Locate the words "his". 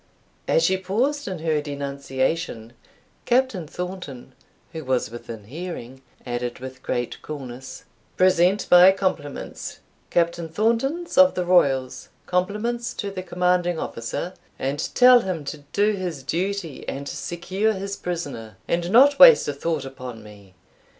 15.91-16.23, 17.73-17.95